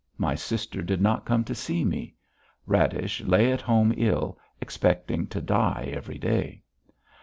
[0.17, 2.15] My sister did not come to see me.
[2.65, 6.63] Radish lay at home ill, expecting to die every day.